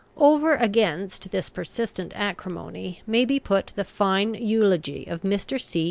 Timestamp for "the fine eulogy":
3.75-5.05